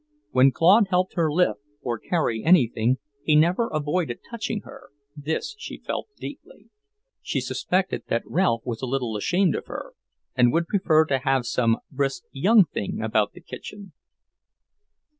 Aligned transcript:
When 0.31 0.49
Claude 0.49 0.87
helped 0.87 1.13
her 1.13 1.31
lift 1.31 1.59
or 1.83 1.99
carry 1.99 2.43
anything, 2.43 2.97
he 3.23 3.35
never 3.35 3.67
avoided 3.67 4.21
touching 4.27 4.61
her, 4.61 4.89
this 5.15 5.53
she 5.59 5.77
felt 5.77 6.07
deeply. 6.17 6.71
She 7.21 7.39
suspected 7.39 8.05
that 8.07 8.23
Ralph 8.25 8.63
was 8.65 8.81
a 8.81 8.87
little 8.87 9.15
ashamed 9.15 9.53
of 9.53 9.67
her, 9.67 9.93
and 10.35 10.51
would 10.51 10.65
prefer 10.65 11.05
to 11.05 11.19
have 11.19 11.45
some 11.45 11.77
brisk 11.91 12.23
young 12.31 12.65
thing 12.65 12.99
about 12.99 13.33
the 13.33 13.41
kitchen. 13.41 13.93